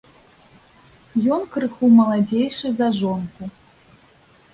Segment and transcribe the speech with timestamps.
[1.35, 3.43] Ён крыху маладзейшы за жонку.